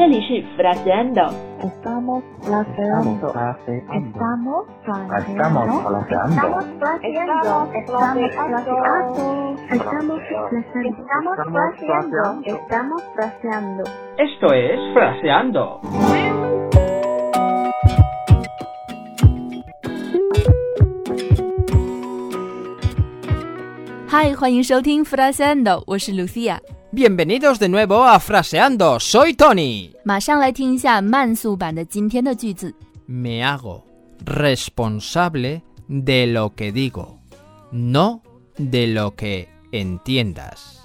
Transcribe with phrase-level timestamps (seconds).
[0.00, 1.32] 这里是 fraseando。
[1.60, 3.28] Estamos fraseando.
[3.28, 4.66] Estamos
[5.26, 6.36] Estamos fraseando.
[6.36, 7.68] Estamos fraseando.
[9.72, 10.20] Estamos
[11.50, 12.20] fraseando.
[12.44, 13.84] Estamos fraseando.
[14.18, 15.80] Esto es Fraseando.
[24.08, 26.58] 嗨，欢迎收听 Fraseando，我是 Lucia。
[26.92, 28.98] Bienvenidos de nuevo a Fraseando.
[28.98, 29.90] Soy Tony.
[30.04, 32.74] 马上来听一下慢速版的今天的句子。
[33.06, 33.82] Me hago
[34.24, 37.18] responsable de lo que digo,
[37.70, 38.20] no
[38.56, 40.78] de lo que entiendas.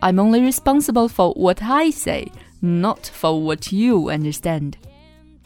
[0.00, 4.74] I'm only responsible for what I say, not for what you understand.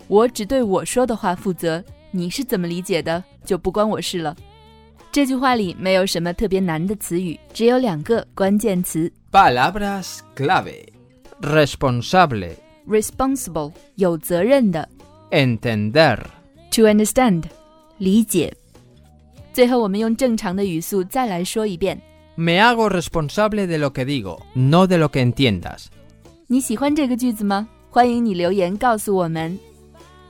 [0.06, 4.36] 我只对我说的话负责，你是怎么理解的，就不关我事了。
[5.19, 10.85] 这句话里没有什么特别难的词语，只有两个关键词 Palabras clave.
[11.41, 14.88] Responsable.：responsible 有责任的
[15.31, 17.44] Entender.，to understand
[17.97, 18.55] 理解。
[19.52, 22.01] 最后，我们用正常的语速再来说一遍。
[22.35, 25.88] Me hago responsable de lo que digo, no de lo que entiendas.
[26.47, 27.67] 你喜欢这个句子吗？
[27.89, 29.59] 欢迎你留言告诉我们。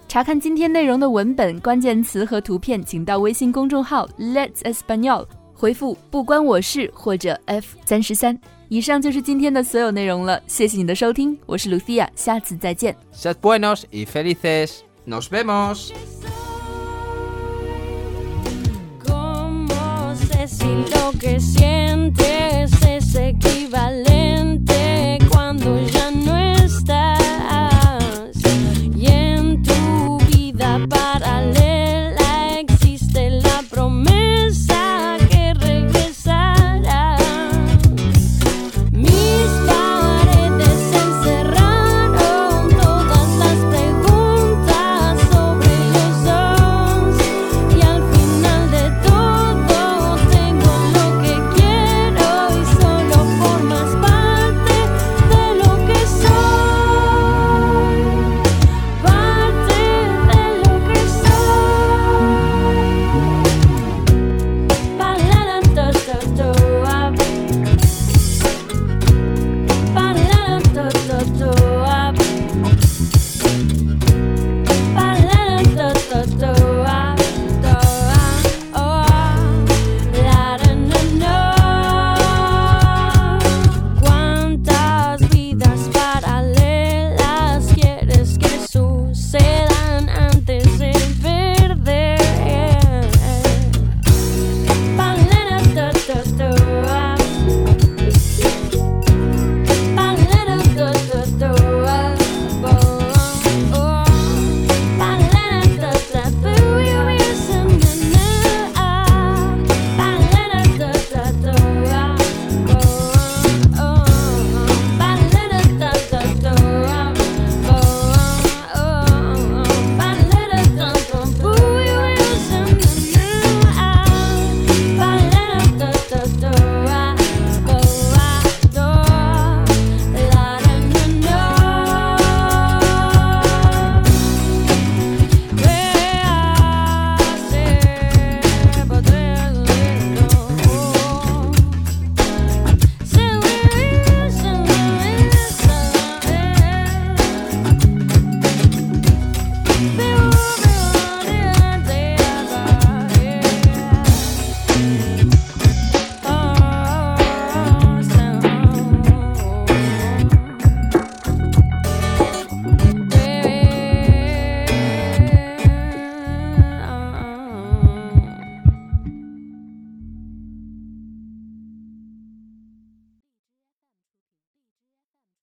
[0.09, 8.35] 查看今天内容的文本、关键词和图片，请到微信公众号 Let's Espanol 回复“不关我事”或者 F 三十三。
[8.69, 12.95] 以上就是今天的所有内容了，谢谢你的收听，我是 Lucia，下次再见。
[13.13, 14.79] Sed buenos y felices.
[15.05, 15.91] Nos vemos.
[21.19, 22.71] Que sientes?